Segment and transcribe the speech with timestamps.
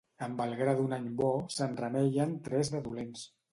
[0.27, 3.31] Amb el gra d'un any bo, se'n remeien tres de dolents.